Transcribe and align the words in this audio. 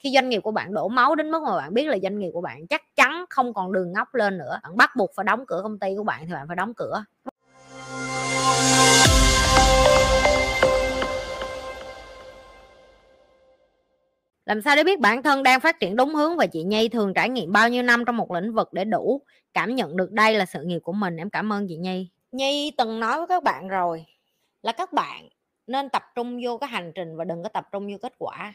khi 0.00 0.10
doanh 0.14 0.28
nghiệp 0.28 0.40
của 0.40 0.50
bạn 0.50 0.74
đổ 0.74 0.88
máu 0.88 1.14
đến 1.14 1.30
mức 1.30 1.42
mà 1.42 1.56
bạn 1.56 1.74
biết 1.74 1.88
là 1.88 1.98
doanh 2.02 2.18
nghiệp 2.18 2.30
của 2.32 2.40
bạn 2.40 2.66
chắc 2.66 2.82
chắn 2.96 3.24
không 3.30 3.54
còn 3.54 3.72
đường 3.72 3.92
ngóc 3.92 4.14
lên 4.14 4.38
nữa. 4.38 4.60
Bạn 4.62 4.76
bắt 4.76 4.90
buộc 4.96 5.10
phải 5.16 5.24
đóng 5.24 5.44
cửa 5.46 5.60
công 5.62 5.78
ty 5.78 5.88
của 5.96 6.04
bạn 6.04 6.26
thì 6.26 6.32
bạn 6.32 6.46
phải 6.48 6.56
đóng 6.56 6.74
cửa. 6.74 7.04
Làm 14.46 14.62
sao 14.62 14.76
để 14.76 14.84
biết 14.84 15.00
bản 15.00 15.22
thân 15.22 15.42
đang 15.42 15.60
phát 15.60 15.80
triển 15.80 15.96
đúng 15.96 16.14
hướng 16.14 16.36
và 16.36 16.46
chị 16.46 16.62
Nhi 16.62 16.88
thường 16.88 17.14
trải 17.14 17.28
nghiệm 17.28 17.52
bao 17.52 17.68
nhiêu 17.68 17.82
năm 17.82 18.04
trong 18.04 18.16
một 18.16 18.32
lĩnh 18.32 18.52
vực 18.52 18.72
để 18.72 18.84
đủ 18.84 19.22
cảm 19.54 19.74
nhận 19.74 19.96
được 19.96 20.12
đây 20.12 20.34
là 20.34 20.46
sự 20.46 20.62
nghiệp 20.62 20.80
của 20.82 20.92
mình? 20.92 21.16
Em 21.16 21.30
cảm 21.30 21.52
ơn 21.52 21.66
chị 21.68 21.76
Nhi. 21.76 22.08
Nhi 22.32 22.72
từng 22.78 23.00
nói 23.00 23.18
với 23.18 23.26
các 23.26 23.42
bạn 23.42 23.68
rồi 23.68 24.06
là 24.62 24.72
các 24.72 24.92
bạn 24.92 25.28
nên 25.66 25.88
tập 25.88 26.02
trung 26.14 26.40
vô 26.44 26.58
cái 26.58 26.68
hành 26.68 26.92
trình 26.94 27.16
và 27.16 27.24
đừng 27.24 27.42
có 27.42 27.48
tập 27.48 27.68
trung 27.72 27.92
vô 27.92 27.98
kết 28.02 28.12
quả 28.18 28.54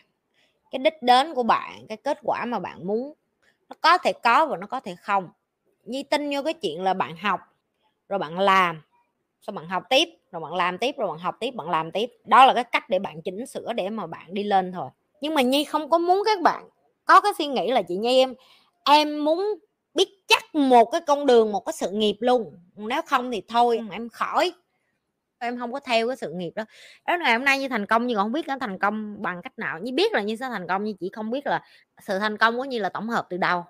cái 0.72 0.80
đích 0.80 1.02
đến 1.02 1.34
của 1.34 1.44
bạn 1.44 1.86
cái 1.90 1.98
kết 1.98 2.20
quả 2.24 2.46
mà 2.46 2.60
bạn 2.60 2.88
muốn 2.88 3.14
nó 3.70 3.76
có 3.82 3.98
thể 3.98 4.14
có 4.14 4.46
và 4.46 4.58
nó 4.58 4.68
có 4.68 4.80
thể 4.80 4.96
không. 4.96 5.30
Nhi 5.86 6.04
tin 6.04 6.30
vô 6.34 6.42
cái 6.44 6.54
chuyện 6.54 6.84
là 6.84 6.94
bạn 6.94 7.18
học 7.18 7.40
rồi 8.10 8.20
bạn 8.20 8.40
làm 8.40 8.82
sau 9.42 9.54
bạn 9.54 9.68
học 9.68 9.84
tiếp 9.90 10.10
rồi 10.32 10.40
bạn 10.42 10.54
làm 10.54 10.78
tiếp 10.78 10.96
rồi 10.98 11.08
bạn 11.08 11.18
học 11.18 11.36
tiếp 11.40 11.52
bạn 11.52 11.70
làm 11.70 11.92
tiếp. 11.92 12.12
Đó 12.26 12.46
là 12.46 12.54
cái 12.54 12.64
cách 12.64 12.90
để 12.90 13.00
bạn 13.00 13.22
chỉnh 13.22 13.46
sửa 13.46 13.74
để 13.74 13.90
mà 13.90 14.08
bạn 14.08 14.34
đi 14.34 14.44
lên 14.44 14.72
thôi. 14.72 14.90
Nhưng 15.22 15.34
mà 15.34 15.42
nhi 15.42 15.64
không 15.64 15.90
có 15.90 15.98
muốn 15.98 16.24
các 16.26 16.42
bạn 16.42 16.70
có 17.06 17.22
cái 17.22 17.32
suy 17.38 17.48
nghĩ 17.48 17.72
là 17.72 17.82
chị 17.82 17.96
nhi 17.96 18.20
em 18.20 18.34
em 18.86 19.26
muốn 19.26 19.46
biết 19.94 20.10
chắc 20.28 20.56
một 20.56 20.86
cái 20.86 21.02
con 21.08 21.26
đường 21.26 21.52
một 21.52 21.66
cái 21.66 21.74
sự 21.74 21.92
nghiệp 21.92 22.18
luôn. 22.20 22.60
Nếu 22.76 23.02
không 23.02 23.32
thì 23.32 23.42
thôi 23.48 23.82
em 23.92 24.10
khỏi 24.10 24.54
em 25.40 25.60
không 25.60 25.74
có 25.74 25.80
theo 25.80 26.08
cái 26.08 26.18
sự 26.18 26.32
nghiệp 26.36 26.52
đó. 26.56 26.66
Đó 27.08 27.18
ngày 27.18 27.34
hôm 27.34 27.46
nay 27.46 27.60
như 27.60 27.70
thành 27.70 27.86
công 27.86 28.08
nhưng 28.08 28.16
còn 28.16 28.26
không 28.26 28.32
biết 28.32 28.48
nó 28.48 28.58
thành 28.60 28.80
công 28.80 29.22
bằng 29.22 29.42
cách 29.42 29.60
nào. 29.60 29.80
Như 29.80 29.92
biết 29.94 30.14
là 30.14 30.22
như 30.22 30.36
sẽ 30.36 30.50
thành 30.50 30.68
công, 30.68 30.84
nhưng 30.84 30.98
chỉ 30.98 31.10
không 31.14 31.32
biết 31.32 31.48
là 31.48 31.62
sự 32.02 32.20
thành 32.20 32.38
công 32.38 32.58
của 32.58 32.66
như 32.66 32.80
là 32.80 32.90
tổng 32.90 33.10
hợp 33.10 33.28
từ 33.30 33.38
đâu. 33.38 33.66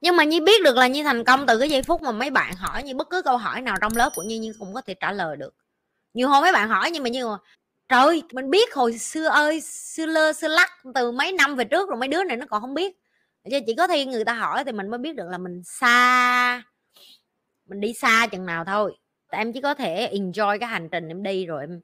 Nhưng 0.00 0.16
mà 0.16 0.24
như 0.24 0.40
biết 0.40 0.62
được 0.64 0.76
là 0.76 0.86
như 0.86 1.02
thành 1.04 1.24
công 1.24 1.46
từ 1.46 1.58
cái 1.58 1.70
giây 1.70 1.82
phút 1.82 2.02
mà 2.02 2.12
mấy 2.12 2.30
bạn 2.30 2.54
hỏi 2.56 2.82
như 2.82 2.94
bất 2.94 3.10
cứ 3.10 3.22
câu 3.22 3.36
hỏi 3.36 3.62
nào 3.62 3.76
trong 3.80 3.96
lớp 3.96 4.10
của 4.14 4.22
như 4.22 4.36
như 4.40 4.52
cũng 4.58 4.74
có 4.74 4.80
thể 4.80 4.94
trả 4.94 5.12
lời 5.12 5.36
được. 5.36 5.54
Nhiều 6.14 6.28
hôm 6.28 6.42
mấy 6.42 6.52
bạn 6.52 6.68
hỏi 6.68 6.90
nhưng 6.90 7.02
mà 7.02 7.08
như 7.08 7.36
trời 7.88 8.22
mình 8.32 8.50
biết 8.50 8.74
hồi 8.74 8.98
xưa 8.98 9.26
ơi, 9.26 9.60
xưa 9.60 10.06
lơ, 10.06 10.32
xưa 10.32 10.48
lắc 10.48 10.70
từ 10.94 11.12
mấy 11.12 11.32
năm 11.32 11.56
về 11.56 11.64
trước 11.64 11.88
rồi, 11.88 11.98
mấy 11.98 12.08
đứa 12.08 12.24
này 12.24 12.36
nó 12.36 12.46
còn 12.50 12.60
không 12.60 12.74
biết. 12.74 12.96
Chứ 13.50 13.58
chỉ 13.66 13.74
có 13.74 13.86
thi 13.86 14.06
người 14.06 14.24
ta 14.24 14.32
hỏi 14.32 14.64
thì 14.64 14.72
mình 14.72 14.88
mới 14.88 14.98
biết 14.98 15.16
được 15.16 15.28
là 15.30 15.38
mình 15.38 15.62
xa, 15.64 16.62
mình 17.66 17.80
đi 17.80 17.94
xa 17.94 18.26
chừng 18.26 18.46
nào 18.46 18.64
thôi 18.64 18.96
em 19.30 19.52
chỉ 19.52 19.60
có 19.60 19.74
thể 19.74 20.10
enjoy 20.14 20.58
cái 20.58 20.68
hành 20.68 20.88
trình 20.88 21.08
em 21.08 21.22
đi 21.22 21.46
rồi 21.46 21.62
em 21.62 21.80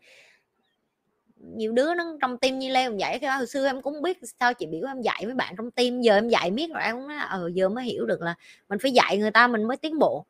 nhiều 1.37 1.73
đứa 1.73 1.95
nó 1.95 2.05
trong 2.21 2.39
tim 2.39 2.59
như 2.59 2.73
leo 2.73 2.93
dạy 2.97 3.19
cái 3.19 3.37
hồi 3.37 3.47
xưa 3.47 3.67
em 3.67 3.83
cũng 3.83 4.03
biết 4.03 4.19
sao 4.41 4.55
chị 4.55 4.67
biểu 4.67 4.87
em 4.87 5.01
dạy 5.03 5.23
với 5.25 5.35
bạn 5.35 5.55
trong 5.57 5.71
tim 5.71 6.01
giờ 6.01 6.15
em 6.15 6.29
dạy 6.29 6.51
biết 6.51 6.71
rồi 6.73 6.83
em 6.83 6.97
cũng 6.97 7.09
nói 7.09 7.19
ờ 7.29 7.51
giờ 7.55 7.69
mới 7.69 7.85
hiểu 7.85 8.07
được 8.07 8.21
là 8.21 8.35
mình 8.69 8.79
phải 8.79 8.91
dạy 8.91 9.19
người 9.19 9.31
ta 9.31 9.47
mình 9.47 9.65
mới 9.65 9.77
tiến 9.77 9.99
bộ. 9.99 10.27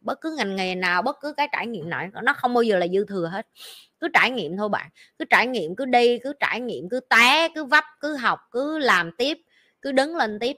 Bất 0.00 0.20
cứ 0.20 0.34
ngành 0.38 0.56
nghề 0.56 0.74
nào, 0.74 1.02
bất 1.02 1.16
cứ 1.20 1.32
cái 1.32 1.48
trải 1.52 1.66
nghiệm 1.66 1.90
nào, 1.90 2.08
nó 2.22 2.32
không 2.32 2.54
bao 2.54 2.62
giờ 2.62 2.78
là 2.78 2.86
dư 2.88 3.04
thừa 3.08 3.26
hết. 3.26 3.46
Cứ 4.00 4.08
trải 4.14 4.30
nghiệm 4.30 4.56
thôi 4.56 4.68
bạn, 4.68 4.90
cứ 5.18 5.24
trải 5.30 5.46
nghiệm, 5.46 5.76
cứ 5.76 5.84
đi, 5.84 6.18
cứ 6.18 6.32
trải 6.40 6.60
nghiệm, 6.60 6.88
cứ 6.88 7.00
té, 7.00 7.48
cứ 7.54 7.64
vấp, 7.64 7.84
cứ 8.00 8.16
học, 8.16 8.40
cứ 8.50 8.78
làm 8.78 9.10
tiếp, 9.18 9.38
cứ 9.82 9.92
đứng 9.92 10.16
lên 10.16 10.38
tiếp. 10.38 10.56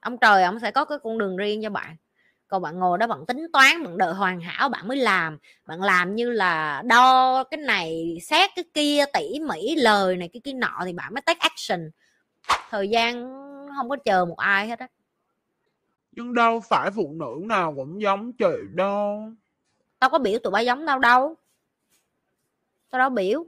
Ông 0.00 0.18
trời, 0.18 0.42
ông 0.42 0.60
sẽ 0.60 0.70
có 0.70 0.84
cái 0.84 0.98
con 1.02 1.18
đường 1.18 1.36
riêng 1.36 1.62
cho 1.62 1.70
bạn 1.70 1.96
còn 2.50 2.62
bạn 2.62 2.78
ngồi 2.78 2.98
đó 2.98 3.06
bạn 3.06 3.26
tính 3.26 3.46
toán 3.52 3.84
bạn 3.84 3.98
đợi 3.98 4.14
hoàn 4.14 4.40
hảo 4.40 4.68
bạn 4.68 4.88
mới 4.88 4.96
làm. 4.96 5.38
Bạn 5.66 5.82
làm 5.82 6.14
như 6.14 6.30
là 6.30 6.82
đo 6.86 7.44
cái 7.44 7.58
này 7.58 8.18
xét 8.22 8.50
cái 8.56 8.64
kia 8.74 9.04
tỉ 9.12 9.40
mỉ 9.48 9.76
lời 9.76 10.16
này 10.16 10.30
cái 10.32 10.40
kia 10.44 10.52
nọ 10.52 10.80
thì 10.84 10.92
bạn 10.92 11.14
mới 11.14 11.22
take 11.22 11.38
action. 11.40 11.90
Thời 12.70 12.88
gian 12.88 13.14
không 13.76 13.88
có 13.88 13.96
chờ 14.04 14.24
một 14.24 14.38
ai 14.38 14.68
hết 14.68 14.78
á. 14.78 14.88
Nhưng 16.12 16.34
đâu 16.34 16.60
phải 16.68 16.90
phụ 16.90 17.12
nữ 17.12 17.46
nào 17.46 17.72
cũng 17.76 18.02
giống 18.02 18.32
chị 18.32 18.56
đâu. 18.74 19.32
Tao 19.98 20.10
có 20.10 20.18
biểu 20.18 20.38
tụi 20.38 20.50
bay 20.50 20.66
giống 20.66 20.86
tao 20.86 20.98
đâu. 20.98 21.34
Tao 22.90 22.98
đâu 22.98 23.10
biểu 23.10 23.44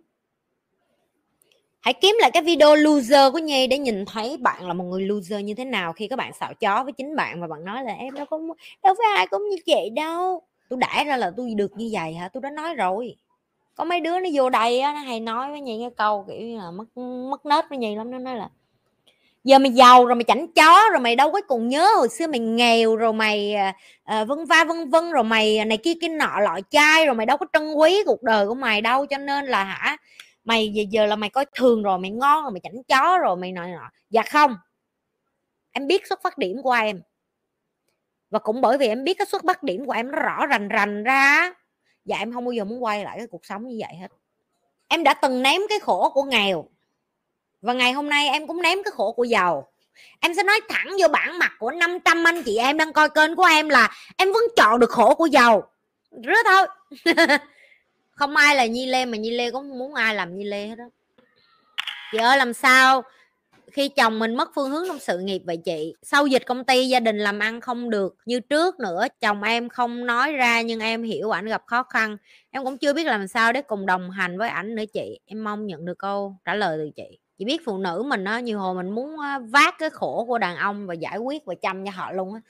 hãy 1.83 1.95
kiếm 1.95 2.17
lại 2.21 2.31
cái 2.31 2.43
video 2.43 2.77
loser 2.77 3.33
của 3.33 3.39
nhi 3.39 3.67
để 3.67 3.79
nhìn 3.79 4.05
thấy 4.05 4.37
bạn 4.37 4.67
là 4.67 4.73
một 4.73 4.85
người 4.85 5.03
loser 5.03 5.45
như 5.45 5.55
thế 5.55 5.65
nào 5.65 5.93
khi 5.93 6.09
các 6.09 6.17
bạn 6.17 6.33
xạo 6.41 6.55
chó 6.55 6.85
với 6.85 6.93
chính 6.93 7.17
bạn 7.17 7.41
và 7.41 7.47
bạn 7.47 7.65
nói 7.65 7.85
là 7.85 7.93
em 7.93 8.15
đâu 8.15 8.27
có 8.27 8.39
đâu 8.83 8.95
phải 8.99 9.17
ai 9.17 9.27
cũng 9.27 9.49
như 9.51 9.57
chị 9.67 9.91
đâu. 9.97 10.43
Tôi 10.69 10.79
đã 10.79 11.05
ra 11.05 11.17
là 11.17 11.33
tôi 11.37 11.55
được 11.57 11.73
như 11.77 11.89
vậy 11.93 12.15
hả? 12.15 12.29
Tôi 12.29 12.41
đã 12.41 12.51
nói 12.51 12.75
rồi. 12.75 13.17
Có 13.75 13.85
mấy 13.85 14.01
đứa 14.01 14.21
nó 14.21 14.29
vô 14.33 14.51
đây 14.51 14.81
á 14.81 14.93
nó 14.93 14.99
hay 14.99 15.21
nói 15.21 15.51
với 15.51 15.61
nhi 15.61 15.79
cái 15.81 15.91
câu 15.97 16.25
kiểu 16.29 16.41
như 16.41 16.59
là 16.59 16.71
mất 16.71 16.97
mất 17.31 17.47
nết 17.47 17.65
với 17.69 17.79
nhi 17.79 17.97
lắm 17.97 18.11
nó 18.11 18.19
nói 18.19 18.37
là 18.37 18.49
giờ 19.45 19.59
mày 19.59 19.71
giàu 19.71 20.07
rồi 20.07 20.15
mày 20.15 20.25
chảnh 20.25 20.47
chó 20.53 20.91
rồi 20.91 21.01
mày 21.01 21.17
đâu 21.17 21.33
có 21.33 21.41
còn 21.41 21.69
nhớ 21.69 21.89
hồi 21.97 22.09
xưa 22.09 22.27
mày 22.27 22.41
nghèo 22.41 22.97
rồi 22.97 23.13
mày 23.13 23.55
uh, 24.21 24.29
vân 24.29 24.45
va 24.45 24.65
vân 24.65 24.91
vân 24.91 25.13
rồi 25.13 25.25
mày 25.25 25.59
à, 25.59 25.65
này 25.65 25.77
kia 25.77 25.93
kia 26.01 26.09
nọ 26.09 26.41
lọ 26.41 26.59
chai 26.71 27.07
rồi 27.07 27.15
mày 27.15 27.27
đâu 27.27 27.37
có 27.37 27.47
trân 27.53 27.75
quý 27.75 28.03
cuộc 28.07 28.23
đời 28.23 28.47
của 28.47 28.55
mày 28.55 28.81
đâu 28.81 29.07
cho 29.07 29.19
nên 29.19 29.47
là 29.47 29.65
hả 29.65 29.97
mày 30.45 30.69
giờ, 30.69 30.83
giờ 30.91 31.07
là 31.07 31.17
mày 31.17 31.31
coi 31.31 31.47
thường 31.55 31.83
rồi 31.83 31.99
mày 31.99 32.11
ngon 32.11 32.43
rồi 32.43 32.53
mày 32.53 32.61
chảnh 32.61 32.83
chó 32.89 33.19
rồi 33.19 33.37
mày 33.37 33.53
nọ 33.53 33.67
nọ 33.67 33.91
dạ 34.11 34.23
không. 34.23 34.57
Em 35.73 35.87
biết 35.87 36.07
xuất 36.07 36.23
phát 36.23 36.39
điểm 36.39 36.63
của 36.63 36.73
em. 36.73 37.01
Và 38.31 38.39
cũng 38.39 38.61
bởi 38.61 38.79
vì 38.79 38.89
em 38.89 39.05
biết 39.05 39.15
cái 39.19 39.27
xuất 39.27 39.43
phát 39.47 39.63
điểm 39.63 39.87
của 39.87 39.93
em 39.93 40.11
nó 40.11 40.19
rõ 40.19 40.47
rành 40.47 40.69
rành 40.69 41.05
ra 41.05 41.53
và 42.05 42.17
em 42.17 42.33
không 42.33 42.45
bao 42.45 42.53
giờ 42.53 42.65
muốn 42.65 42.85
quay 42.85 43.05
lại 43.05 43.19
cái 43.19 43.27
cuộc 43.27 43.47
sống 43.47 43.69
như 43.69 43.77
vậy 43.81 43.97
hết. 44.01 44.09
Em 44.89 45.05
đã 45.05 45.15
từng 45.15 45.43
ném 45.43 45.61
cái 45.69 45.81
khổ 45.81 46.11
của 46.15 46.23
nghèo 46.23 46.69
và 47.63 47.73
ngày 47.73 47.93
hôm 47.93 48.09
nay 48.09 48.29
em 48.29 48.47
cũng 48.47 48.63
ném 48.63 48.83
cái 48.85 48.93
khổ 48.93 49.13
của 49.13 49.25
giàu. 49.25 49.69
Em 50.21 50.35
sẽ 50.35 50.43
nói 50.43 50.61
thẳng 50.69 50.89
vô 51.01 51.09
bản 51.09 51.39
mặt 51.39 51.53
của 51.59 51.71
500 51.71 52.25
anh 52.25 52.43
chị 52.43 52.57
em 52.57 52.77
đang 52.77 52.93
coi 52.93 53.09
kênh 53.09 53.37
của 53.37 53.45
em 53.45 53.69
là 53.69 53.91
em 54.17 54.33
vẫn 54.33 54.43
chọn 54.57 54.81
được 54.81 54.91
khổ 54.91 55.15
của 55.15 55.27
giàu. 55.27 55.71
Rứa 56.11 56.37
thôi. 56.45 56.67
không 58.15 58.37
ai 58.37 58.57
là 58.57 58.67
nhi 58.67 58.87
lê 58.87 59.05
mà 59.05 59.17
nhi 59.17 59.31
lê 59.31 59.51
cũng 59.51 59.69
không 59.69 59.79
muốn 59.79 59.95
ai 59.95 60.15
làm 60.15 60.37
nhi 60.37 60.45
lê 60.45 60.67
hết 60.67 60.75
đó 60.79 60.85
chị 62.13 62.19
ơi, 62.19 62.39
làm 62.39 62.53
sao? 62.53 63.03
Khi 63.73 63.89
chồng 63.89 64.19
mình 64.19 64.35
mất 64.35 64.51
phương 64.55 64.71
hướng 64.71 64.85
trong 64.89 64.99
sự 64.99 65.19
nghiệp 65.19 65.43
vậy 65.47 65.57
chị? 65.57 65.95
Sau 66.03 66.27
dịch 66.27 66.47
công 66.47 66.65
ty, 66.65 66.89
gia 66.89 67.01
đình 67.01 67.19
làm 67.19 67.39
ăn 67.39 67.61
không 67.61 67.91
được 67.91 68.17
như 68.25 68.41
trước 68.41 68.81
nữa. 68.81 69.07
Chồng 69.21 69.43
em 69.43 69.69
không 69.69 70.07
nói 70.07 70.33
ra 70.33 70.61
nhưng 70.61 70.81
em 70.81 71.03
hiểu 71.03 71.31
ảnh 71.31 71.47
gặp 71.47 71.63
khó 71.67 71.83
khăn. 71.83 72.17
Em 72.51 72.65
cũng 72.65 72.79
chưa 72.79 72.93
biết 72.93 73.07
làm 73.07 73.29
sao 73.29 73.53
để 73.53 73.63
cùng 73.63 73.87
đồng 73.87 74.11
hành 74.11 74.39
với 74.39 74.49
ảnh 74.49 74.75
nữa 74.75 74.85
chị. 74.93 75.19
Em 75.27 75.45
mong 75.45 75.67
nhận 75.67 75.85
được 75.85 75.99
câu 75.99 76.37
trả 76.45 76.55
lời 76.55 76.79
từ 76.79 76.91
chị. 76.97 77.19
Chị 77.39 77.45
biết 77.45 77.61
phụ 77.65 77.79
nữ 77.79 78.05
mình 78.07 78.25
á 78.25 78.41
nhiều 78.41 78.59
hồi 78.59 78.75
mình 78.75 78.91
muốn 78.91 79.17
vác 79.51 79.75
cái 79.79 79.91
khổ 79.91 80.25
của 80.29 80.39
đàn 80.39 80.57
ông 80.57 80.87
và 80.87 80.95
giải 80.95 81.19
quyết 81.19 81.45
và 81.45 81.55
chăm 81.63 81.85
cho 81.85 81.91
họ 81.95 82.13
luôn 82.13 82.35
á. 82.35 82.41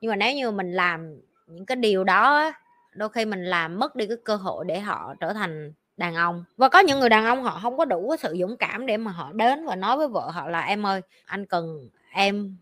Nhưng 0.00 0.10
mà 0.10 0.16
nếu 0.16 0.34
như 0.34 0.50
mình 0.50 0.72
làm 0.72 1.20
những 1.46 1.66
cái 1.66 1.76
điều 1.76 2.04
đó 2.04 2.52
đôi 2.94 3.08
khi 3.08 3.24
mình 3.24 3.44
làm 3.44 3.78
mất 3.78 3.96
đi 3.96 4.06
cái 4.06 4.16
cơ 4.24 4.36
hội 4.36 4.64
để 4.68 4.80
họ 4.80 5.14
trở 5.20 5.32
thành 5.32 5.72
đàn 5.96 6.14
ông. 6.14 6.44
Và 6.56 6.68
có 6.68 6.78
những 6.78 7.00
người 7.00 7.08
đàn 7.08 7.24
ông 7.24 7.42
họ 7.42 7.58
không 7.62 7.76
có 7.76 7.84
đủ 7.84 8.08
cái 8.10 8.18
sự 8.18 8.36
dũng 8.40 8.56
cảm 8.56 8.86
để 8.86 8.96
mà 8.96 9.10
họ 9.10 9.32
đến 9.32 9.66
và 9.66 9.76
nói 9.76 9.96
với 9.96 10.08
vợ 10.08 10.30
họ 10.30 10.48
là, 10.48 10.60
em 10.60 10.86
ơi, 10.86 11.00
anh 11.24 11.46
cần 11.46 11.88
em 12.12 12.56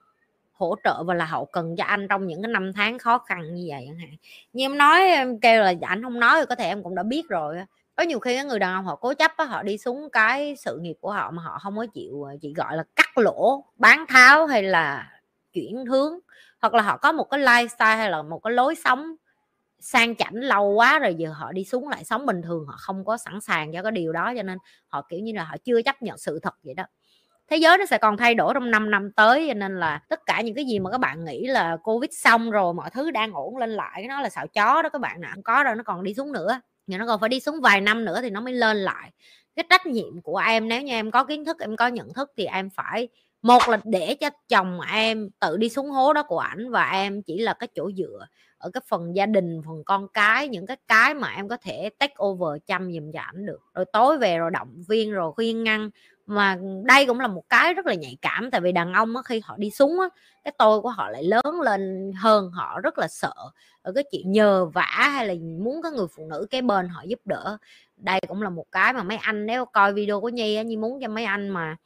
hỗ 0.53 0.75
trợ 0.85 1.03
và 1.03 1.15
là 1.15 1.25
hậu 1.25 1.45
cần 1.45 1.77
cho 1.77 1.85
anh 1.85 2.09
trong 2.09 2.27
những 2.27 2.43
cái 2.43 2.53
năm 2.53 2.73
tháng 2.73 2.99
khó 2.99 3.19
khăn 3.19 3.55
như 3.55 3.67
vậy 3.69 3.85
chẳng 3.87 3.99
hạn. 3.99 4.11
Như 4.53 4.65
em 4.65 4.79
nói, 4.79 5.01
em 5.01 5.41
kêu 5.41 5.63
là 5.63 5.71
dạ, 5.71 5.89
anh 5.89 6.03
không 6.03 6.21
nói 6.21 6.47
có 6.47 6.55
thể 6.55 6.65
em 6.65 6.83
cũng 6.83 6.95
đã 6.95 7.03
biết 7.03 7.29
rồi 7.29 7.57
có 7.97 8.03
nhiều 8.05 8.19
khi 8.19 8.35
cái 8.35 8.45
người 8.45 8.59
đàn 8.59 8.75
ông 8.75 8.85
họ 8.85 8.97
cố 8.97 9.15
chấp 9.15 9.33
họ 9.39 9.63
đi 9.63 9.79
xuống 9.79 10.09
cái 10.13 10.57
sự 10.57 10.79
nghiệp 10.79 10.97
của 11.01 11.13
họ 11.13 11.31
mà 11.31 11.43
họ 11.43 11.59
không 11.63 11.77
có 11.77 11.87
chịu 11.95 12.27
chị 12.33 12.39
chỉ 12.43 12.55
gọi 12.55 12.77
là 12.77 12.85
cắt 12.97 13.19
lỗ, 13.19 13.65
bán 13.77 14.05
tháo 14.09 14.47
hay 14.47 14.63
là 14.63 15.13
chuyển 15.53 15.85
hướng. 15.87 16.19
Hoặc 16.61 16.75
là 16.75 16.83
họ 16.83 16.97
có 16.97 17.13
một 17.13 17.25
cái 17.25 17.41
lifestyle 17.41 17.97
hay 17.97 18.11
là 18.11 18.23
một 18.23 18.39
cái 18.39 18.53
lối 18.53 18.75
sống 18.75 19.15
sang 19.81 20.17
chảnh 20.17 20.35
lâu 20.35 20.73
quá 20.73 20.99
rồi 20.99 21.15
giờ 21.15 21.33
họ 21.33 21.53
đi 21.53 21.65
xuống 21.65 21.89
lại 21.89 22.05
sống 22.05 22.27
bình 22.27 22.43
thường, 22.43 22.67
họ 22.67 22.75
không 22.79 23.05
có 23.05 23.17
sẵn 23.17 23.41
sàng 23.41 23.73
cho 23.73 23.83
cái 23.83 23.93
điều 23.93 24.13
đó, 24.13 24.33
cho 24.37 24.43
nên 24.43 24.59
họ, 24.89 25.07
kiểu 25.09 25.21
như 25.21 25.33
là, 25.35 25.45
họ 25.45 25.57
chưa 25.65 25.83
chấp 25.83 26.03
nhận 26.03 26.19
sự 26.19 26.39
thật 26.43 26.55
vậy 26.65 26.75
đó. 26.75 26.85
Thế 27.51 27.57
giới 27.57 27.79
nó 27.79 27.87
sẽ 27.87 27.99
còn 27.99 28.17
thay 28.17 28.35
đổi 28.35 28.55
trong 28.55 28.71
5 28.71 28.91
năm 28.91 29.13
tới, 29.17 29.45
cho 29.49 29.55
nên 29.55 29.81
là 29.81 30.01
tất 30.09 30.21
cả 30.27 30.41
những 30.41 30.55
cái 30.55 30.65
gì 30.65 30.79
mà 30.79 30.91
các 30.91 30.99
bạn 30.99 31.25
nghĩ 31.25 31.47
là 31.47 31.77
covid 31.85 32.11
xong 32.13 32.51
rồi 32.51 32.75
mọi 32.75 32.91
thứ 32.91 33.11
đang 33.11 33.33
ổn 33.33 33.57
lên 33.57 33.71
lại 33.71 34.07
nó 34.09 34.21
là 34.21 34.29
xạo 34.29 34.47
chó 34.47 34.83
đó 34.83 34.89
các 34.89 35.01
bạn 35.01 35.21
nào 35.21 35.31
không 35.35 35.43
có 35.43 35.65
đâu, 35.65 35.75
nó 35.75 35.83
còn 35.83 36.03
đi 36.05 36.15
xuống 36.15 36.33
nữa. 36.33 36.61
Nhưng 36.87 36.99
nó 36.99 37.07
còn 37.07 37.21
phải 37.21 37.29
đi 37.29 37.41
xuống 37.41 37.61
vài 37.61 37.81
năm 37.81 38.05
nữa 38.05 38.21
thì 38.23 38.31
nó 38.31 38.41
mới 38.41 38.53
lên 38.55 38.77
lại. 38.77 39.11
Cái 39.57 39.65
trách 39.71 39.87
nhiệm 39.87 40.23
của 40.23 40.37
em, 40.37 40.69
nếu 40.69 40.83
như 40.83 40.93
em 40.93 41.11
có 41.11 41.25
kiến 41.25 41.45
thức, 41.45 41.57
em 41.61 41.77
có 41.77 41.89
nhận 41.89 42.13
thức 42.15 42.31
thì 42.37 42.45
em 42.45 42.71
phải 42.71 43.09
một 43.43 43.69
là 43.69 43.79
để 43.85 44.15
cho 44.21 44.31
chồng 44.49 44.81
em 44.81 45.31
tự 45.41 45.57
đi 45.57 45.69
xuống 45.69 45.91
hố 45.91 46.13
đó 46.13 46.23
của 46.23 46.39
ảnh 46.39 46.71
và 46.71 46.91
em 46.91 47.23
chỉ 47.23 47.39
là 47.39 47.53
cái 47.53 47.69
chỗ 47.75 47.91
dựa 47.97 48.27
ở 48.59 48.71
cái 48.71 48.81
phần 48.89 49.17
gia 49.17 49.27
đình 49.27 49.63
phần 49.67 49.85
con 49.85 50.09
cái 50.09 50.49
những 50.49 50.67
cái 50.67 50.77
cái 50.89 51.15
mà 51.15 51.29
em 51.37 51.49
có 51.49 51.57
thể 51.57 51.91
take 51.99 52.15
over 52.25 52.63
chăm 52.67 52.93
giùm 52.93 53.13
cho 53.13 53.21
ảnh 53.21 53.47
được. 53.47 53.61
Rồi 53.75 53.85
tối 53.93 54.19
về 54.19 54.39
rồi 54.39 54.51
động 54.51 54.83
viên 54.89 55.13
rồi 55.13 55.33
khuyên 55.33 55.65
ngăn. 55.65 55.91
Mà 56.27 56.59
đây 56.85 57.07
cũng 57.07 57.21
là 57.21 57.27
một 57.27 57.43
cái 57.49 57.75
rất 57.75 57.87
là 57.87 57.95
nhạy 57.95 58.17
cảm 58.23 58.51
tại 58.51 58.61
vì 58.61 58.73
đàn 58.73 58.93
ông 58.93 59.17
á, 59.17 59.23
khi 59.25 59.41
họ 59.45 59.57
đi 59.57 59.71
xuống 59.71 60.01
á, 60.01 60.09
cái 60.45 60.53
tôi 60.59 60.81
của 60.81 60.89
họ 60.89 61.11
lại 61.11 61.23
lớn 61.23 61.61
lên 61.65 62.13
hơn 62.17 62.51
họ 62.51 62.81
rất 62.81 62.99
là 62.99 63.09
sợ 63.09 63.33
ở 63.83 63.93
cái 63.93 64.05
chuyện 64.13 64.33
nhờ 64.33 64.67
vả 64.67 65.09
hay 65.13 65.27
là 65.27 65.35
muốn 65.65 65.83
có 65.83 65.91
người 65.91 66.07
phụ 66.17 66.27
nữ 66.31 66.47
cái 66.51 66.63
bên 66.63 66.89
họ 66.89 67.03
giúp 67.07 67.21
đỡ. 67.25 67.57
Đây 67.97 68.21
cũng 68.29 68.43
là 68.43 68.51
một 68.51 68.65
cái 68.73 68.93
mà 68.93 69.03
mấy 69.03 69.17
anh 69.17 69.47
nếu 69.47 69.65
coi 69.65 69.93
video 69.93 70.21
của 70.21 70.29
nhi 70.29 70.57
á 70.57 70.63
nhi 70.63 70.77
muốn 70.77 71.01
cho 71.03 71.09
mấy 71.09 71.25
anh 71.25 71.49
mà 71.49 71.77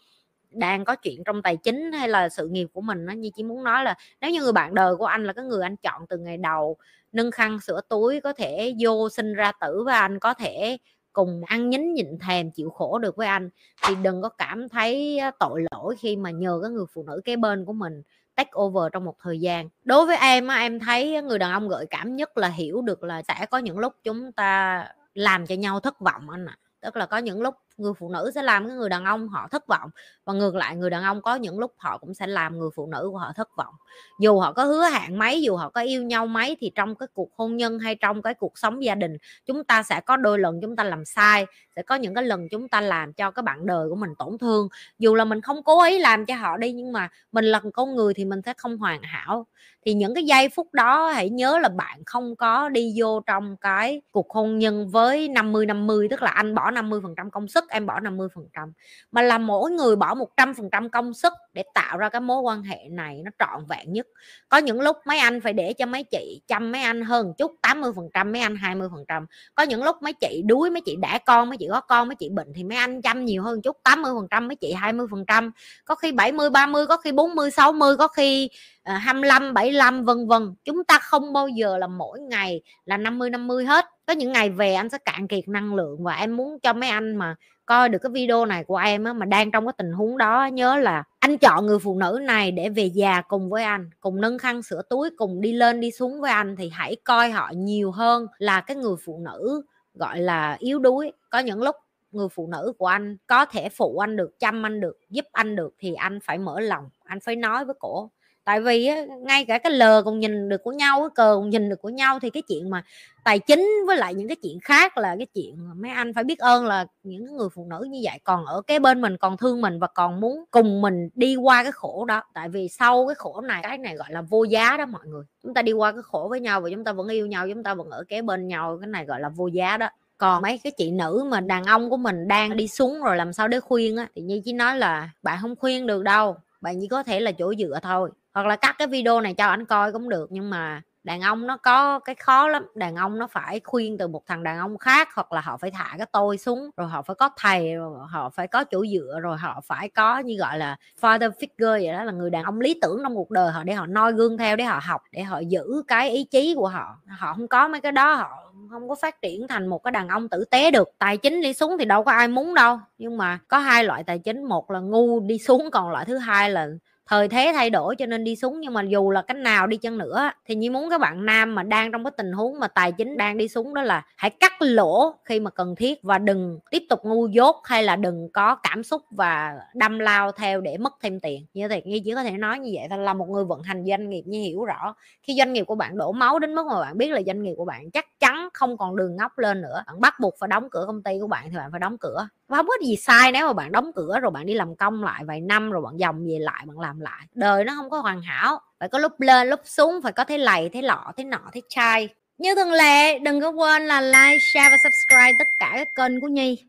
đang 0.55 0.85
có 0.85 0.97
chuyện 0.97 1.25
trong 1.25 1.43
tài 1.43 1.57
chính 1.57 1.93
hay 1.93 2.09
là 2.09 2.29
sự 2.29 2.49
nghiệp 2.49 2.67
của 2.73 2.81
mình 2.81 3.07
nó 3.07 3.13
như 3.13 3.31
chỉ 3.37 3.43
muốn 3.43 3.65
nói 3.65 3.85
là 3.85 3.95
nếu 4.21 4.31
như 4.31 4.43
người 4.43 4.53
bạn 4.53 4.75
đời 4.75 4.97
của 4.97 5.07
anh 5.07 5.25
là 5.25 5.33
cái 5.33 5.45
người 5.45 5.63
anh 5.63 5.77
chọn 5.77 6.07
từ 6.09 6.19
ngày 6.19 6.37
đầu, 6.37 6.77
nâng 7.13 7.31
khăn 7.31 7.61
sửa 7.61 7.81
túi, 7.89 8.21
có 8.21 8.33
thể 8.33 8.75
vô 8.81 9.09
sinh 9.09 9.35
ra 9.35 9.53
tử 9.61 9.83
với 9.85 9.95
anh 9.95 10.19
có 10.19 10.35
thể 10.35 10.79
cùng 11.13 11.43
ăn 11.47 11.71
nhín 11.71 11.95
nhịn 11.95 12.19
thèm 12.19 12.51
chịu 12.51 12.71
khổ 12.71 12.99
được 12.99 13.17
với 13.17 13.27
anh, 13.27 13.51
thì 13.87 13.95
đừng 14.03 14.23
có 14.23 14.29
cảm 14.29 14.69
thấy 14.69 15.21
tội 15.41 15.65
lỗi 15.71 15.97
khi 15.99 16.17
mà 16.17 16.31
nhờ 16.31 16.59
cái 16.63 16.71
người 16.71 16.87
phụ 16.95 17.05
nữ 17.07 17.21
kế 17.25 17.37
bên 17.37 17.65
của 17.65 17.73
mình 17.73 18.03
take 18.35 18.51
over 18.61 18.93
trong 18.93 19.05
một 19.05 19.17
thời 19.23 19.41
gian 19.41 19.69
đối 19.85 20.07
với 20.07 20.17
em 20.17 20.49
em 20.49 20.81
thấy 20.81 21.23
người 21.23 21.39
đàn 21.39 21.53
ông 21.53 21.69
gợi 21.69 21.87
cảm 21.91 22.17
nhất 22.17 22.39
là 22.39 22.49
hiểu 22.49 22.83
được 22.83 23.05
là 23.05 23.23
sẽ 23.23 23.47
có 23.51 23.59
những 23.59 23.79
lúc 23.79 23.95
chúng 24.05 24.33
ta 24.33 24.85
làm 25.15 25.47
cho 25.47 25.55
nhau 25.55 25.81
thất 25.81 26.01
vọng 26.01 26.31
anh 26.31 26.47
ạ 26.47 26.57
à. 26.61 26.63
tức 26.81 26.97
là 26.97 27.07
có 27.07 27.19
những 27.19 27.43
lúc 27.43 27.55
người 27.77 27.93
phụ 27.99 28.09
nữ 28.09 28.31
sẽ 28.35 28.43
làm 28.43 28.69
cái 28.69 28.77
người 28.77 28.89
đàn 28.89 29.05
ông 29.05 29.29
họ 29.29 29.49
thất 29.51 29.67
vọng. 29.67 29.91
Và 30.25 30.33
ngược 30.33 30.55
lại, 30.55 30.77
người 30.77 30.91
đàn 30.91 31.03
ông 31.03 31.23
có 31.23 31.35
những 31.35 31.59
lúc 31.59 31.75
họ 31.79 31.99
cũng 31.99 32.15
sẽ 32.15 32.27
làm 32.27 32.59
người 32.59 32.71
phụ 32.75 32.87
nữ 32.87 33.09
của 33.13 33.19
họ 33.19 33.33
thất 33.37 33.49
vọng. 33.57 33.75
Dù 34.21 34.39
họ 34.41 34.53
có 34.53 34.65
hứa 34.65 34.85
hẹn 34.85 35.19
mấy, 35.19 35.43
dù 35.43 35.57
họ 35.57 35.69
có 35.71 35.81
yêu 35.81 36.03
nhau 36.03 36.27
mấy, 36.27 36.57
thì 36.61 36.73
trong 36.75 36.95
cái 36.95 37.07
cuộc 37.15 37.31
hôn 37.37 37.57
nhân 37.57 37.79
hay 37.79 37.95
trong 37.95 38.23
cái 38.23 38.35
cuộc 38.35 38.59
sống 38.59 38.85
gia 38.85 38.95
đình, 38.95 39.17
chúng 39.47 39.65
ta 39.65 39.83
sẽ 39.83 40.01
có 40.01 40.17
đôi 40.17 40.39
lần 40.39 40.61
chúng 40.63 40.77
ta 40.77 40.85
làm 40.85 41.05
sai, 41.05 41.47
sẽ 41.77 41.83
có 41.83 41.95
những 41.95 42.15
cái 42.15 42.25
lần 42.25 42.49
chúng 42.49 42.69
ta 42.69 42.81
làm 42.81 43.13
cho 43.13 43.31
cái 43.31 43.43
bạn 43.43 43.67
đời 43.67 43.89
của 43.89 43.97
mình 43.97 44.11
tổn 44.19 44.39
thương. 44.39 44.69
Dù 44.99 45.15
là 45.15 45.25
mình 45.25 45.41
không 45.41 45.63
cố 45.63 45.85
ý 45.85 45.99
làm 45.99 46.27
cho 46.27 46.35
họ 46.35 46.57
đi, 46.57 46.73
nhưng 46.73 46.93
mà 46.93 47.09
mình 47.33 47.45
là 47.45 47.61
con 47.75 47.97
người 47.97 48.15
thì 48.15 48.25
mình 48.25 48.41
sẽ 48.47 48.55
không 48.57 48.79
hoàn 48.79 49.03
hảo. 49.03 49.47
Thì 49.87 49.95
những 49.95 50.15
cái 50.15 50.25
giây 50.25 50.49
phút 50.49 50.75
đó, 50.75 51.07
hãy 51.07 51.31
nhớ 51.31 51.59
là 51.59 51.69
bạn 51.69 52.03
không 52.07 52.37
có 52.37 52.69
đi 52.69 52.95
vô 52.97 53.21
trong 53.21 53.57
cái 53.57 54.03
cuộc 54.11 54.31
hôn 54.31 54.59
nhân 54.59 54.89
với 54.89 55.29
50 55.29 55.67
50 55.67 56.09
tức 56.11 56.23
là 56.23 56.31
anh 56.31 56.55
bỏ 56.55 56.71
50 56.71 57.01
phần 57.03 57.15
trăm 57.17 57.31
công 57.31 57.49
sức 57.49 57.64
sức 57.65 57.71
em 57.71 57.87
bỏ 57.87 58.01
50 58.01 58.29
phần 58.35 58.45
trăm. 58.55 58.73
Mà 59.13 59.23
là 59.23 59.39
mỗi 59.39 59.71
người 59.71 59.97
bỏ 59.97 60.15
100 60.15 60.55
phần 60.55 60.69
trăm 60.73 60.91
công 60.91 61.15
sức 61.15 61.33
để 61.53 61.63
tạo 61.75 61.99
ra 61.99 62.09
cái 62.09 62.21
mối 62.21 62.41
quan 62.41 62.63
hệ 62.63 62.79
này 62.91 63.23
nó 63.25 63.31
trọn 63.39 63.67
vẹn 63.69 63.93
nhất. 63.93 64.07
Có 64.49 64.59
những 64.59 64.81
lúc 64.81 64.97
mấy 65.07 65.19
anh 65.19 65.41
phải 65.41 65.53
để 65.53 65.73
cho 65.73 65.87
mấy 65.87 66.05
chị 66.05 66.41
chăm 66.47 66.73
mấy 66.73 66.83
anh 66.83 67.03
hơn 67.03 67.33
chút 67.39 67.53
80 67.63 67.93
phần 67.97 68.09
trăm, 68.15 68.33
mấy 68.33 68.43
anh 68.43 68.57
20 68.57 68.89
phần 68.93 69.05
trăm. 69.09 69.27
Có 69.55 69.63
những 69.63 69.85
lúc 69.85 69.97
mấy 70.03 70.13
chị 70.13 70.43
đuối, 70.47 70.71
mấy 70.71 70.81
chị 70.81 70.97
đẻ 70.97 71.19
con, 71.27 71.49
mấy 71.49 71.59
chị 71.59 71.67
có 71.71 71.81
con, 71.81 72.09
mấy 72.09 72.15
chị 72.15 72.29
bệnh 72.29 72.53
thì 72.55 72.65
mấy 72.65 72.79
anh 72.79 73.03
chăm 73.03 73.25
nhiều 73.25 73.43
hơn 73.43 73.63
chút 73.63 73.77
80 73.83 74.13
phần 74.17 74.27
trăm, 74.31 74.49
mấy 74.49 74.57
chị 74.57 74.73
20 74.73 75.07
phần 75.11 75.25
trăm. 75.27 75.51
Có 75.85 75.95
khi 75.95 76.13
70 76.13 76.51
30 76.51 76.87
có 76.87 76.97
khi 76.97 77.13
40 77.13 77.51
60 77.51 77.97
có 77.97 78.09
khi 78.09 78.49
ờ, 78.83 78.95
25 78.95 79.55
75 79.55 80.05
vân 80.05 80.29
vân. 80.29 80.55
Chúng 80.65 80.85
ta 80.85 80.99
không 80.99 81.33
bao 81.33 81.49
giờ 81.49 81.79
là 81.79 81.87
mỗi 81.87 82.21
ngày 82.21 82.61
là 82.85 82.97
50 82.97 83.31
50 83.31 83.65
hết 83.65 83.94
có 84.07 84.13
những 84.13 84.33
ngày 84.33 84.51
về 84.51 84.75
anh 84.75 84.91
sẽ 84.91 84.99
cạn 84.99 85.29
kiệt 85.29 85.49
năng 85.49 85.75
lượng 85.75 86.05
và 86.05 86.15
em 86.15 86.37
muốn 86.37 86.59
cho 86.61 86.73
mấy 86.73 86.89
anh 86.89 87.17
mà 87.17 87.37
coi 87.67 87.89
được 87.89 87.99
cái 88.03 88.11
video 88.13 88.47
này 88.47 88.65
của 88.65 88.77
em 88.77 89.05
á, 89.05 89.13
mà 89.13 89.27
đang 89.27 89.51
trong 89.51 89.67
cái 89.67 89.73
tình 89.79 89.93
huống 89.93 90.19
đó 90.19 90.47
nhớ 90.47 90.77
là 90.77 91.05
anh 91.19 91.39
chọn 91.39 91.67
người 91.67 91.79
phụ 91.79 91.99
nữ 91.99 92.19
này 92.23 92.51
để 92.51 92.69
về 92.69 92.85
già 92.85 93.21
cùng 93.21 93.51
với 93.51 93.65
anh 93.65 93.91
cùng 94.01 94.21
nâng 94.21 94.39
khăn 94.39 94.63
sửa 94.63 94.83
túi 94.91 95.11
cùng 95.17 95.41
đi 95.41 95.53
lên 95.53 95.81
đi 95.81 95.91
xuống 95.91 96.21
với 96.21 96.31
anh 96.31 96.57
thì 96.57 96.71
hãy 96.73 96.97
coi 97.05 97.31
họ 97.31 97.51
nhiều 97.55 97.91
hơn 97.91 98.27
là 98.39 98.61
cái 98.61 98.77
người 98.77 98.97
phụ 99.05 99.21
nữ 99.25 99.63
gọi 99.95 100.21
là 100.21 100.57
yếu 100.59 100.79
đuối. 100.79 101.13
Có 101.31 101.39
những 101.39 101.63
lúc 101.63 101.77
người 102.13 102.29
phụ 102.29 102.49
nữ 102.53 102.73
của 102.79 102.87
anh 102.87 103.17
có 103.27 103.45
thể 103.45 103.69
phụ 103.69 103.99
anh 103.99 104.17
được 104.17 104.41
chăm 104.41 104.67
anh 104.67 104.81
được 104.81 104.97
giúp 105.11 105.25
anh 105.33 105.57
được 105.57 105.75
thì 105.79 105.95
anh 105.95 106.19
phải 106.23 106.39
mở 106.39 106.61
lòng 106.61 106.89
anh 107.05 107.21
phải 107.21 107.37
nói 107.37 107.65
với 107.65 107.75
cổ 107.81 108.11
tại 108.45 108.61
vì 108.61 108.87
á, 108.87 109.05
ngay 109.21 109.45
cả 109.45 109.59
cái 109.59 109.73
lờ 109.73 110.03
còn 110.03 110.19
nhìn 110.21 110.49
được 110.49 110.63
của 110.65 110.73
nhau 110.73 111.01
cái 111.01 111.11
cờ 111.15 111.35
còn 111.35 111.51
nhìn 111.51 111.69
được 111.69 111.83
của 111.83 111.89
nhau 111.89 112.19
thì 112.21 112.31
cái 112.31 112.43
chuyện 112.49 112.71
mà 112.71 112.85
tài 113.25 113.39
chính 113.39 113.69
với 113.87 113.97
lại 113.97 114.15
những 114.15 114.29
cái 114.29 114.37
chuyện 114.43 114.61
khác 114.61 114.99
là 114.99 115.17
cái 115.19 115.27
chuyện 115.35 115.55
mà 115.69 115.75
mấy 115.75 115.91
anh 115.91 116.15
phải 116.15 116.25
biết 116.25 116.39
ơn 116.39 116.67
là 116.67 116.87
những 117.03 117.37
người 117.37 117.49
phụ 117.55 117.67
nữ 117.71 117.87
như 117.91 118.01
vậy 118.05 118.19
còn 118.25 118.47
ở 118.47 118.63
cái 118.67 118.79
bên 118.81 119.01
mình 119.01 119.17
còn 119.17 119.37
thương 119.37 119.61
mình 119.61 119.79
và 119.79 119.87
còn 119.87 120.21
muốn 120.21 120.45
cùng 120.51 120.83
mình 120.83 121.09
đi 121.15 121.37
qua 121.37 121.63
cái 121.63 121.73
khổ 121.73 122.05
đó. 122.05 122.23
Tại 122.35 122.49
vì 122.49 122.69
sau 122.69 123.07
cái 123.07 123.15
khổ 123.15 123.41
này 123.41 123.61
cái 123.63 123.79
này 123.79 123.97
gọi 123.97 124.09
là 124.11 124.23
vô 124.23 124.45
giá 124.45 124.77
đó 124.77 124.87
mọi 124.87 125.07
người. 125.07 125.25
Chúng 125.43 125.55
ta 125.55 125.63
đi 125.63 125.73
qua 125.73 125.93
cái 125.93 126.03
khổ 126.03 126.27
với 126.31 126.41
nhau 126.41 126.61
và 126.61 126.71
chúng 126.71 126.85
ta 126.85 126.93
vẫn 126.93 127.09
yêu 127.09 127.27
nhau 127.27 127.49
chúng 127.49 127.63
ta 127.63 127.75
vẫn 127.75 127.91
ở 127.91 128.05
kế 128.09 128.23
bên 128.23 128.49
nhau 128.49 128.79
cái 128.81 128.89
này 128.89 129.05
gọi 129.05 129.21
là 129.21 129.29
vô 129.29 129.47
giá 129.47 129.77
đó. 129.77 129.89
Còn 130.19 130.43
mấy 130.43 130.59
cái 130.65 130.73
chị 130.77 130.91
nữ 130.91 131.27
mà 131.31 131.41
đàn 131.41 131.65
ông 131.65 131.91
của 131.91 131.97
mình 131.97 132.29
đang 132.29 132.57
đi 132.57 132.69
xuống 132.69 133.03
rồi 133.03 133.17
làm 133.17 133.33
sao 133.33 133.49
để 133.49 133.61
khuyên 133.61 133.97
á 133.97 134.09
thì 134.15 134.23
như 134.23 134.41
chỉ 134.45 134.53
nói 134.53 134.79
là 134.79 135.11
bạn 135.23 135.39
không 135.43 135.57
khuyên 135.57 135.87
được 135.87 136.03
đâu 136.03 136.37
bạn 136.65 136.81
chỉ 136.81 136.89
có 136.89 137.03
thể 137.03 137.21
là 137.21 137.33
chỗ 137.33 137.55
dựa 137.55 137.79
thôi 137.83 138.11
hoặc 138.35 138.47
là 138.47 138.57
cắt 138.57 138.77
cái 138.79 138.89
video 138.89 139.21
này 139.21 139.35
cho 139.35 139.47
anh 139.47 139.65
coi 139.67 139.93
cũng 139.93 140.09
được, 140.09 140.27
nhưng 140.33 140.51
mà 140.51 140.83
đàn 141.05 141.21
ông 141.21 141.47
nó 141.47 141.57
có 141.57 141.99
cái 141.99 142.15
khó 142.15 142.49
lắm. 142.49 142.67
Đàn 142.75 142.97
ông 142.97 143.19
nó 143.19 143.27
phải 143.27 143.61
khuyên 143.65 143.99
từ 143.99 144.09
một 144.09 144.23
thằng 144.27 144.43
đàn 144.43 144.59
ông 144.59 144.79
khác, 144.79 145.09
hoặc 145.15 145.33
là 145.33 145.41
họ 145.41 145.57
phải 145.57 145.71
thả 145.71 145.95
cái 145.99 146.07
tôi 146.13 146.39
xuống, 146.39 146.71
rồi 146.77 146.89
họ 146.89 147.03
phải 147.03 147.15
có 147.15 147.31
thầy, 147.37 147.75
rồi 147.75 147.99
họ 148.11 148.31
phải 148.31 148.47
có 148.49 148.65
chỗ 148.65 148.85
dựa, 148.87 149.19
rồi 149.23 149.37
họ 149.39 149.61
phải 149.67 149.89
có 149.89 150.19
như 150.19 150.37
gọi 150.39 150.59
là 150.59 150.77
father 151.01 151.31
figure 151.31 151.85
vậy 151.85 151.93
đó, 151.93 152.05
là 152.05 152.13
người 152.13 152.31
đàn 152.31 152.45
ông 152.45 152.61
lý 152.61 152.79
tưởng 152.83 153.01
trong 153.03 153.15
cuộc 153.17 153.31
đời 153.31 153.53
họ 153.53 153.65
để 153.65 153.75
họ 153.75 153.87
noi 153.87 154.13
gương 154.13 154.39
theo, 154.39 154.57
để 154.57 154.65
họ 154.65 154.81
học, 154.83 155.03
để 155.13 155.23
họ 155.23 155.39
giữ 155.39 155.83
cái 155.89 156.11
ý 156.11 156.25
chí 156.25 156.55
của 156.57 156.69
họ. 156.69 156.97
Họ 157.09 157.35
không 157.35 157.49
có 157.49 157.69
mấy 157.69 157.81
cái 157.81 157.93
đó, 157.93 158.15
họ 158.15 158.53
không 158.71 158.89
có 158.89 158.95
phát 158.95 159.23
triển 159.23 159.49
thành 159.49 159.67
một 159.67 159.79
cái 159.79 159.93
đàn 159.93 160.09
ông 160.09 160.29
tử 160.29 160.45
tế 160.51 160.71
được. 160.71 160.89
Tài 160.99 161.17
chính 161.17 161.41
đi 161.41 161.53
xuống 161.53 161.77
thì 161.79 161.85
đâu 161.85 162.05
có 162.05 162.13
ai 162.13 162.29
muốn 162.29 162.55
đâu, 162.55 162.79
nhưng 162.99 163.17
mà 163.17 163.39
có 163.49 163.59
hai 163.59 163.85
loại 163.85 164.05
tài 164.05 164.19
chính, 164.19 164.45
một 164.45 164.71
là 164.71 164.81
ngu 164.81 165.21
đi 165.21 165.39
xuống, 165.39 165.69
còn 165.73 165.91
loại 165.91 166.05
thứ 166.05 166.17
hai 166.19 166.51
là 166.51 166.69
thời 167.07 167.29
thế 167.29 167.51
thay 167.55 167.71
đổi 167.71 167.97
cho 167.97 168.07
nên 168.07 168.25
đi 168.25 168.37
xuống 168.37 168.61
nhưng 168.61 168.73
mà 168.75 168.83
dù 168.83 169.11
là 169.11 169.23
cách 169.23 169.37
nào 169.37 169.67
đi 169.67 169.77
chăng 169.77 169.99
nữa, 169.99 170.31
thì 170.47 170.55
như 170.55 170.71
muốn 170.71 170.91
các 170.91 171.01
bạn 171.01 171.27
nam 171.27 171.55
mà 171.55 171.63
đang 171.63 171.93
trong 171.93 172.05
cái 172.05 172.11
tình 172.17 172.33
huống 172.33 172.61
mà 172.61 172.69
tài 172.69 172.93
chính 172.93 173.17
đang 173.17 173.37
đi 173.39 173.49
xuống 173.49 173.75
đó 173.75 173.83
là 173.83 174.03
hãy 174.17 174.31
cắt 174.31 174.53
lỗ 174.61 175.15
khi 175.25 175.41
mà 175.41 175.51
cần 175.51 175.75
thiết 175.77 176.03
và 176.03 176.19
đừng 176.19 176.59
tiếp 176.71 176.83
tục 176.89 177.01
ngu 177.05 177.27
dốt 177.27 177.57
hay 177.65 177.83
là 177.83 177.97
đừng 177.97 178.29
có 178.33 178.55
cảm 178.55 178.83
xúc 178.83 179.03
và 179.11 179.55
đâm 179.75 179.99
lao 179.99 180.33
theo 180.33 180.61
để 180.61 180.79
mất 180.79 180.93
thêm 181.03 181.21
tiền. 181.21 181.47
Như 181.55 181.69
thế 181.69 181.83
nhi 181.85 182.03
chỉ 182.05 182.15
có 182.15 182.23
thể 182.23 182.31
nói 182.31 182.59
như 182.59 182.71
vậy 182.75 182.87
thôi, 182.91 182.99
là 182.99 183.15
một 183.15 183.29
người 183.29 183.45
vận 183.45 183.63
hành 183.63 183.85
doanh 183.89 184.11
nghiệp 184.11 184.23
như 184.27 184.41
hiểu 184.41 184.65
rõ. 184.65 184.95
Khi 185.23 185.35
doanh 185.39 185.53
nghiệp 185.53 185.65
của 185.65 185.75
bạn 185.75 185.99
đổ 185.99 186.13
máu 186.13 186.39
đến 186.39 186.55
mức 186.55 186.67
mà 186.67 186.81
bạn 186.81 186.99
biết 186.99 187.09
là 187.11 187.21
doanh 187.27 187.43
nghiệp 187.43 187.55
của 187.57 187.65
bạn 187.65 187.91
chắc 187.91 188.07
chắn 188.21 188.49
không 188.55 188.77
còn 188.77 188.97
đường 188.97 189.17
ngóc 189.17 189.39
lên 189.39 189.63
nữa, 189.63 189.83
bạn 189.87 190.01
bắt 190.01 190.15
buộc 190.21 190.35
phải 190.41 190.49
đóng 190.49 190.69
cửa 190.71 190.85
công 190.87 191.03
ty 191.03 191.13
của 191.21 191.27
bạn 191.27 191.45
thì 191.51 191.57
bạn 191.57 191.71
phải 191.71 191.81
đóng 191.81 191.97
cửa 192.01 192.29
và 192.49 192.57
không 192.57 192.67
có 192.67 192.75
gì 192.83 192.97
sai 192.97 193.33
nếu 193.33 193.47
mà 193.47 193.53
bạn 193.53 193.73
đóng 193.73 193.91
cửa 193.95 194.19
rồi 194.23 194.31
bạn 194.31 194.47
đi 194.47 194.55
làm 194.55 194.77
công 194.77 195.05
lại 195.05 195.25
vài 195.25 195.41
năm 195.41 195.71
rồi 195.71 195.83
bạn 195.83 195.97
dòng 195.97 196.27
về 196.27 196.39
lại, 196.39 196.65
bạn 196.67 196.81
làm 196.81 197.01
lại. 197.01 197.27
Đời 197.35 197.65
nó 197.65 197.73
không 197.77 197.91
có 197.91 198.01
hoàn 198.01 198.23
hảo, 198.23 198.61
phải 198.81 198.89
có 198.89 198.99
lúc 198.99 199.21
lên, 199.21 199.49
lúc 199.49 199.61
xuống, 199.65 200.03
phải 200.03 200.13
có 200.13 200.25
thế 200.25 200.39
lầy 200.39 200.69
thế 200.69 200.83
lọ 200.83 201.13
thế 201.17 201.25
nọ, 201.25 201.41
thế 201.53 201.61
chai. 201.69 202.09
Như 202.39 202.55
thường 202.55 202.73
lệ, 202.73 203.19
đừng 203.19 203.41
có 203.41 203.51
quên 203.51 203.83
là 203.83 204.01
like, 204.01 204.39
share 204.41 204.71
và 204.71 204.77
subscribe 204.77 205.33
tất 205.39 205.49
cả 205.59 205.73
các 205.77 205.89
kênh 205.95 206.21
của 206.21 206.29
nhi. 206.29 206.65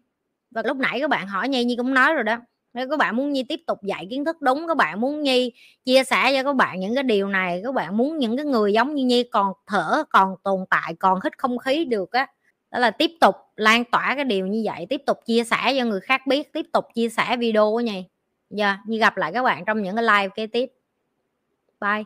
Và 0.51 0.61
lúc 0.65 0.77
nãy 0.77 0.99
các 1.01 1.09
bạn 1.09 1.27
hỏi 1.27 1.49
nhi 1.49 1.63
nhi 1.63 1.75
cũng 1.75 1.93
nói 1.93 2.13
rồi 2.13 2.23
đó. 2.23 2.37
Nếu 2.73 2.89
các 2.89 2.99
bạn 2.99 3.15
muốn 3.15 3.31
nhi 3.31 3.43
tiếp 3.49 3.59
tục 3.67 3.83
dạy 3.83 4.07
kiến 4.09 4.25
thức 4.25 4.41
đúng, 4.41 4.67
các 4.67 4.77
bạn 4.77 5.01
muốn 5.01 5.21
nhi 5.21 5.51
chia 5.85 6.03
sẻ 6.03 6.33
cho 6.35 6.43
các 6.43 6.55
bạn 6.55 6.79
những 6.79 6.95
cái 6.95 7.03
điều 7.03 7.27
này, 7.27 7.61
các 7.63 7.73
bạn 7.73 7.97
muốn 7.97 8.17
những 8.17 8.37
cái 8.37 8.45
người 8.45 8.73
giống 8.73 8.95
như 8.95 9.05
nhi 9.05 9.23
còn 9.23 9.53
thở, 9.67 10.03
còn 10.09 10.35
tồn 10.43 10.59
tại, 10.69 10.95
còn 10.99 11.19
hít 11.23 11.37
không 11.37 11.57
khí 11.57 11.85
được 11.85 12.11
á, 12.11 12.27
đó 12.71 12.79
là 12.79 12.91
tiếp 12.91 13.11
tục 13.21 13.35
lan 13.55 13.83
tỏa 13.85 14.13
cái 14.15 14.23
điều 14.23 14.47
như 14.47 14.61
vậy 14.65 14.85
tiếp 14.89 15.01
tục 15.05 15.17
chia 15.25 15.43
sẻ 15.43 15.73
cho 15.77 15.85
người 15.85 15.99
khác 15.99 16.27
biết 16.27 16.53
tiếp 16.53 16.65
tục 16.73 16.85
chia 16.95 17.09
sẻ 17.09 17.37
video 17.37 17.71
của 17.71 17.79
giờ 17.79 17.93
yeah, 18.57 18.79
như 18.87 18.97
gặp 18.97 19.17
lại 19.17 19.31
các 19.33 19.43
bạn 19.43 19.65
trong 19.65 19.81
những 19.81 19.95
cái 19.95 20.03
live 20.03 20.29
kế 20.35 20.47
tiếp. 20.47 20.69
Bye. 21.81 22.03